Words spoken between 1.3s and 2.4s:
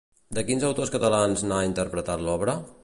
n'ha interpretat